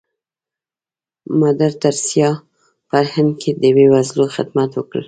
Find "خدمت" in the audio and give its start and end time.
4.35-4.69